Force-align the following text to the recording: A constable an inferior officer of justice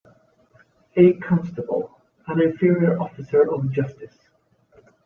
A 0.97 1.13
constable 1.19 1.95
an 2.25 2.41
inferior 2.41 2.99
officer 2.99 3.47
of 3.53 3.71
justice 3.71 4.17